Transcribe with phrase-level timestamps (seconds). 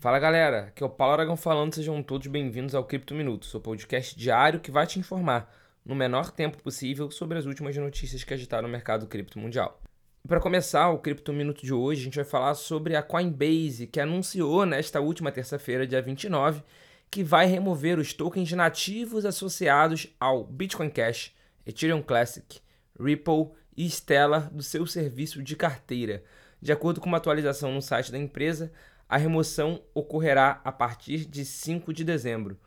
[0.00, 3.60] Fala galera, aqui é o Paulo Aragão falando, sejam todos bem-vindos ao Cripto Minuto, seu
[3.60, 5.52] podcast diário que vai te informar,
[5.84, 9.82] no menor tempo possível, sobre as últimas notícias que agitaram o mercado cripto mundial.
[10.28, 13.98] Para começar o Cripto Minuto de hoje, a gente vai falar sobre a Coinbase, que
[13.98, 16.62] anunciou nesta última terça-feira, dia 29,
[17.10, 21.34] que vai remover os tokens nativos associados ao Bitcoin Cash,
[21.66, 22.60] Ethereum Classic,
[23.00, 26.22] Ripple e Stellar do seu serviço de carteira.
[26.62, 28.70] De acordo com uma atualização no site da empresa,
[29.08, 32.58] a remoção ocorrerá a partir de 5 de dezembro.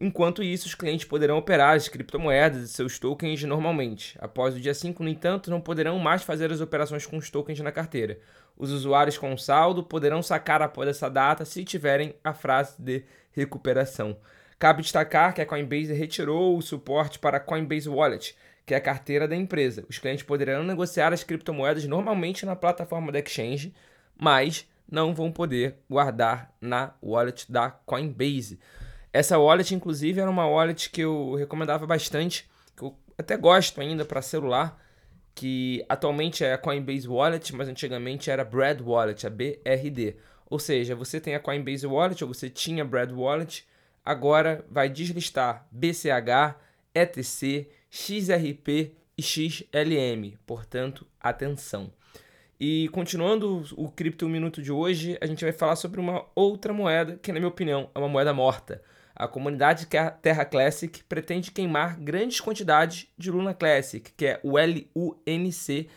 [0.00, 4.16] Enquanto isso, os clientes poderão operar as criptomoedas e seus tokens normalmente.
[4.20, 7.58] Após o dia 5, no entanto, não poderão mais fazer as operações com os tokens
[7.58, 8.20] na carteira.
[8.56, 14.16] Os usuários com saldo poderão sacar após essa data se tiverem a frase de recuperação.
[14.56, 18.80] Cabe destacar que a Coinbase retirou o suporte para a Coinbase Wallet, que é a
[18.80, 19.84] carteira da empresa.
[19.88, 23.74] Os clientes poderão negociar as criptomoedas normalmente na plataforma da exchange,
[24.16, 28.58] mas não vão poder guardar na wallet da Coinbase.
[29.12, 34.04] Essa wallet, inclusive, era uma wallet que eu recomendava bastante, que eu até gosto ainda
[34.04, 34.80] para celular,
[35.34, 40.16] que atualmente é a Coinbase Wallet, mas antigamente era Bread Wallet, a BRD.
[40.46, 43.64] Ou seja, você tem a Coinbase Wallet ou você tinha Bread Wallet,
[44.04, 46.56] agora vai deslistar BCH,
[46.94, 50.36] ETC, XRP e XLM.
[50.46, 51.92] Portanto, atenção.
[52.60, 57.16] E continuando o Cripto Minuto de hoje, a gente vai falar sobre uma outra moeda
[57.22, 58.82] que, na minha opinião, é uma moeda morta.
[59.14, 65.88] A comunidade Terra Classic pretende queimar grandes quantidades de Luna Classic, que é o LUNC,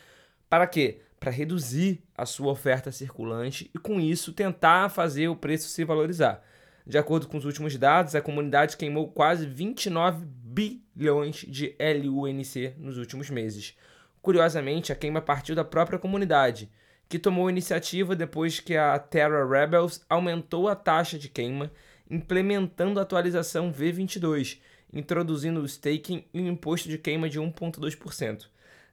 [0.48, 1.02] para quê?
[1.20, 6.44] Para reduzir a sua oferta circulante e, com isso, tentar fazer o preço se valorizar.
[6.86, 12.98] De acordo com os últimos dados, a comunidade queimou quase 29 bilhões de LUNC nos
[12.98, 13.76] últimos meses.
[14.22, 16.69] Curiosamente, a queima partiu da própria comunidade,
[17.09, 21.72] que tomou iniciativa depois que a Terra Rebels aumentou a taxa de queima,
[22.09, 24.59] implementando a atualização V22,
[24.94, 28.45] introduzindo o staking e o imposto de queima de 1,2%.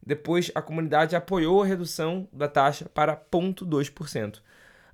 [0.05, 4.41] Depois, a comunidade apoiou a redução da taxa para 0,2%.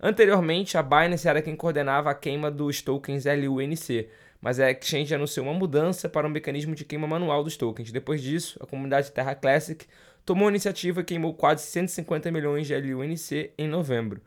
[0.00, 4.09] Anteriormente, a Binance era quem coordenava a queima dos tokens LUNC,
[4.44, 7.91] mas a exchange anunciou uma mudança para um mecanismo de queima manual dos tokens.
[7.91, 9.87] Depois disso, a comunidade Terra Classic
[10.22, 14.21] tomou a iniciativa e queimou quase 150 milhões de LUNC em novembro.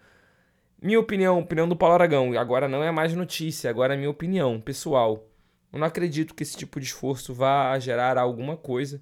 [0.81, 4.59] Minha opinião, opinião do Paulo Aragão, agora não é mais notícia, agora é minha opinião
[4.59, 5.23] pessoal.
[5.71, 8.99] Eu não acredito que esse tipo de esforço vá gerar alguma coisa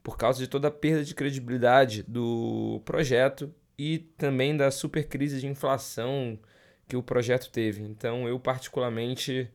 [0.00, 5.40] por causa de toda a perda de credibilidade do projeto e também da super crise
[5.40, 6.38] de inflação
[6.86, 7.82] que o projeto teve.
[7.82, 9.50] Então eu particularmente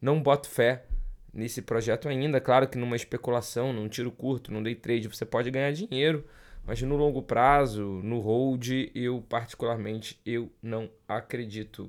[0.00, 0.84] não boto fé
[1.32, 2.40] nesse projeto ainda.
[2.40, 6.24] Claro que numa especulação, num tiro curto, num day trade, você pode ganhar dinheiro,
[6.64, 11.88] mas no longo prazo, no hold, eu particularmente eu não acredito.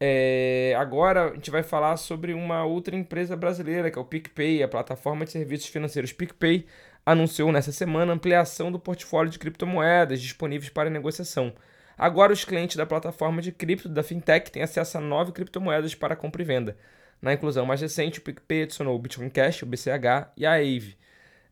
[0.00, 4.62] É, agora a gente vai falar sobre uma outra empresa brasileira, que é o PicPay,
[4.62, 6.66] a plataforma de serviços financeiros PicPay,
[7.06, 11.54] anunciou nessa semana ampliação do portfólio de criptomoedas disponíveis para negociação.
[11.96, 16.16] Agora os clientes da plataforma de cripto da fintech têm acesso a nove criptomoedas para
[16.16, 16.76] compra e venda.
[17.20, 20.96] Na inclusão mais recente, o PicPay adicionou o Bitcoin Cash, o BCH e a AVE.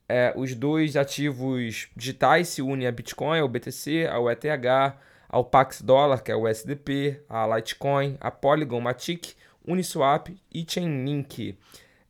[0.08, 4.44] É, os dois ativos digitais se unem a Bitcoin, ao BTC, ao ETH,
[5.28, 9.34] ao Pax Dollar, que é o USDP, a Litecoin, a Polygon, Matic,
[9.66, 11.56] Uniswap e Chainlink.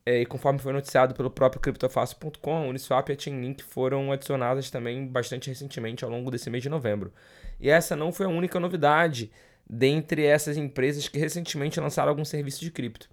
[0.05, 5.07] É, e conforme foi noticiado pelo próprio CryptoFácil.com, Uniswap e a Chainlink foram adicionadas também
[5.07, 7.13] bastante recentemente ao longo desse mês de novembro.
[7.61, 9.31] E essa não foi a única novidade
[9.71, 13.09] dentre essas empresas que recentemente lançaram algum serviço de cripto.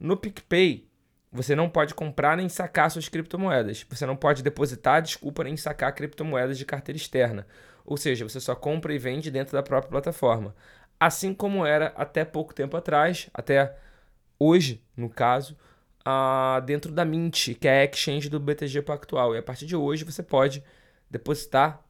[0.00, 0.88] No PicPay,
[1.30, 3.86] você não pode comprar nem sacar suas criptomoedas.
[3.88, 7.46] Você não pode depositar, desculpa, nem sacar criptomoedas de carteira externa.
[7.84, 10.54] Ou seja, você só compra e vende dentro da própria plataforma.
[10.98, 13.76] Assim como era até pouco tempo atrás, até
[14.38, 15.56] hoje, no caso,
[16.00, 19.34] uh, dentro da Mint, que é a exchange do BTG Pactual.
[19.34, 20.64] E a partir de hoje você pode
[21.10, 21.84] depositar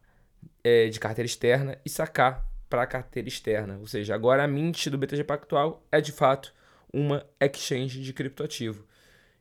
[0.65, 3.79] é, de carteira externa e sacar para a carteira externa.
[3.79, 6.55] Ou seja, agora a Mint do BTG Pactual é de fato
[6.93, 8.85] uma exchange de criptoativo.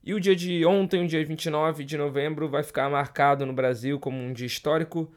[0.04, 4.00] E o dia de ontem, o dia 29 de novembro, vai ficar marcado no Brasil
[4.00, 5.12] como um dia histórico,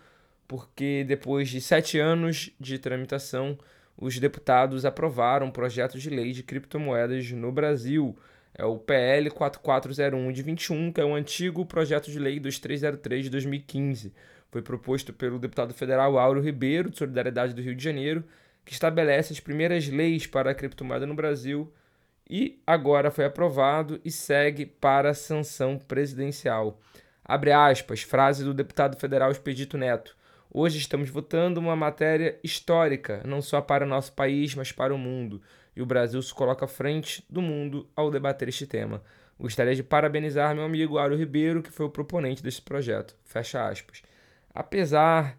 [0.49, 3.56] porque depois de sete anos de tramitação,
[3.96, 8.17] os deputados aprovaram um projeto de lei de criptomoedas no Brasil.
[8.55, 13.31] É o PL 4401 de 21, que é o antigo projeto de lei 2303 de
[13.31, 14.12] 2015.
[14.50, 18.25] Foi proposto pelo deputado federal Auro Ribeiro, de Solidariedade do Rio de Janeiro,
[18.64, 21.73] que estabelece as primeiras leis para a criptomoeda no Brasil
[22.29, 26.81] e agora foi aprovado e segue para a sanção presidencial.
[27.25, 30.17] Abre aspas, frase do deputado federal Expedito Neto.
[30.51, 34.99] Hoje estamos votando uma matéria histórica, não só para o nosso país, mas para o
[34.99, 35.41] mundo.
[35.75, 39.03] e o Brasil se coloca à frente do mundo ao debater este tema.
[39.41, 43.17] Gostaria de parabenizar meu amigo Ário Ribeiro, que foi o proponente desse projeto.
[43.25, 44.03] Fecha aspas.
[44.55, 45.39] Apesar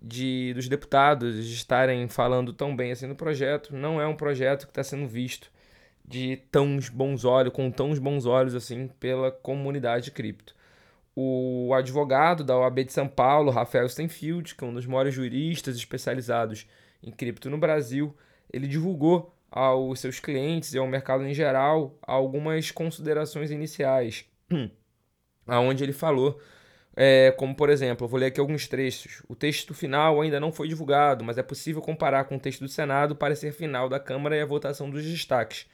[0.00, 4.70] de dos deputados estarem falando tão bem assim no projeto, não é um projeto que
[4.70, 5.50] está sendo visto
[6.04, 10.54] de tão bons olhos, com tão bons olhos assim pela comunidade cripto.
[11.16, 15.76] O advogado da OAB de São Paulo, Rafael Stenfield, que é um dos maiores juristas
[15.76, 16.66] especializados
[17.02, 18.14] em cripto no Brasil,
[18.52, 24.24] ele divulgou aos seus clientes e ao mercado em geral algumas considerações iniciais,
[25.46, 26.40] aonde ele falou,
[26.96, 29.22] é, como por exemplo, eu vou ler aqui alguns trechos.
[29.28, 32.68] O texto final ainda não foi divulgado, mas é possível comparar com o texto do
[32.68, 35.66] Senado, parecer final da Câmara e a votação dos destaques.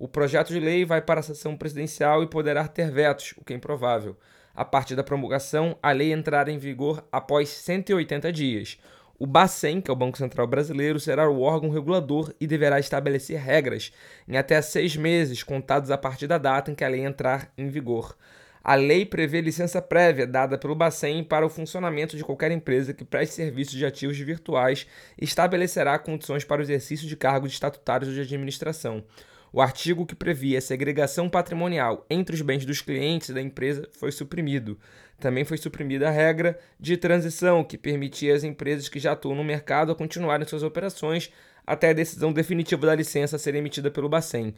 [0.00, 3.52] O projeto de lei vai para a sessão presidencial e poderá ter vetos, o que
[3.52, 4.16] é improvável.
[4.54, 8.78] A partir da promulgação, a lei entrará em vigor após 180 dias.
[9.18, 13.38] O Bacen, que é o Banco Central Brasileiro, será o órgão regulador e deverá estabelecer
[13.38, 13.92] regras
[14.26, 17.68] em até seis meses, contados a partir da data em que a lei entrar em
[17.68, 18.16] vigor.
[18.64, 23.04] A lei prevê licença prévia dada pelo Bacen para o funcionamento de qualquer empresa que
[23.04, 24.86] preste serviços de ativos virtuais
[25.20, 29.04] e estabelecerá condições para o exercício de cargos estatutários de administração.
[29.52, 34.12] O artigo que previa a segregação patrimonial entre os bens dos clientes da empresa foi
[34.12, 34.78] suprimido.
[35.18, 39.42] Também foi suprimida a regra de transição, que permitia às empresas que já atuam no
[39.42, 41.32] mercado a continuarem suas operações
[41.66, 44.54] até a decisão definitiva da licença ser emitida pelo Bacen.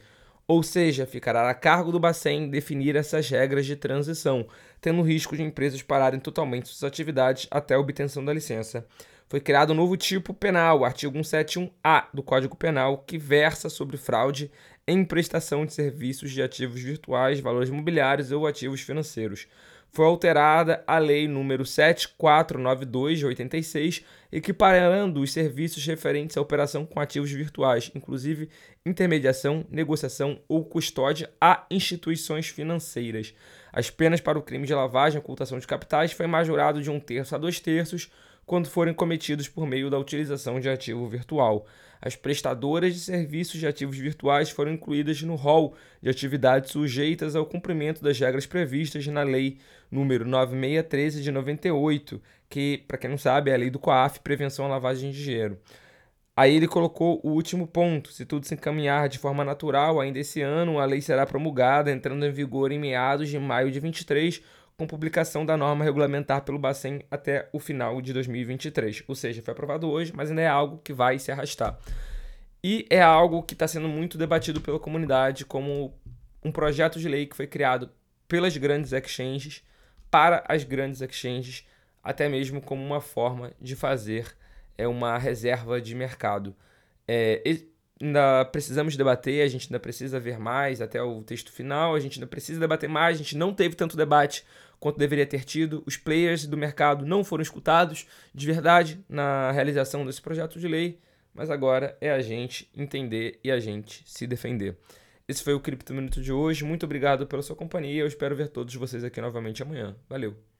[0.47, 4.45] Ou seja, ficará a cargo do Bacen definir essas regras de transição,
[4.79, 8.85] tendo risco de empresas pararem totalmente suas atividades até a obtenção da licença
[9.33, 13.97] foi criado um novo tipo penal, o artigo 171-A do Código Penal, que versa sobre
[13.97, 14.51] fraude
[14.87, 19.47] em prestação de serviços de ativos virtuais, valores imobiliários ou ativos financeiros.
[19.91, 26.99] Foi alterada a Lei nº 7492 de 86, equiparando os serviços referentes à operação com
[26.99, 28.49] ativos virtuais, inclusive
[28.85, 33.33] intermediação, negociação ou custódia, a instituições financeiras.
[33.71, 36.99] As penas para o crime de lavagem e ocultação de capitais foi majorado de um
[36.99, 38.11] terço a dois terços
[38.45, 41.65] quando forem cometidos por meio da utilização de ativo virtual.
[42.01, 47.45] As prestadoras de serviços de ativos virtuais foram incluídas no rol de atividades sujeitas ao
[47.45, 49.57] cumprimento das regras previstas na Lei
[49.89, 54.65] número 9613 de 98, que, para quem não sabe, é a lei do COAF, Prevenção
[54.65, 55.57] à Lavagem de Dinheiro.
[56.35, 60.41] Aí ele colocou o último ponto: se tudo se encaminhar de forma natural, ainda esse
[60.41, 64.41] ano a lei será promulgada, entrando em vigor em meados de maio de 23
[64.83, 69.03] com publicação da norma regulamentar pelo Bacen até o final de 2023.
[69.07, 71.79] Ou seja, foi aprovado hoje, mas ainda é algo que vai se arrastar.
[72.61, 75.97] E é algo que está sendo muito debatido pela comunidade como
[76.43, 77.89] um projeto de lei que foi criado
[78.27, 79.63] pelas grandes exchanges
[80.11, 81.65] para as grandes exchanges,
[82.03, 84.35] até mesmo como uma forma de fazer
[84.77, 86.55] é uma reserva de mercado.
[87.07, 87.41] É,
[88.01, 92.17] ainda precisamos debater, a gente ainda precisa ver mais até o texto final, a gente
[92.17, 94.45] ainda precisa debater mais, a gente não teve tanto debate
[94.83, 95.81] quanto deveria ter tido.
[95.85, 100.99] Os players do mercado não foram escutados de verdade na realização desse projeto de lei,
[101.33, 104.77] mas agora é a gente entender e a gente se defender.
[105.25, 106.65] Esse foi o Cripto Minuto de hoje.
[106.65, 108.01] Muito obrigado pela sua companhia.
[108.01, 109.95] Eu espero ver todos vocês aqui novamente amanhã.
[110.09, 110.52] Valeu!